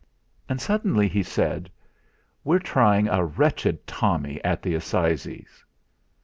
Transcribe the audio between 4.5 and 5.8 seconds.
the assizes."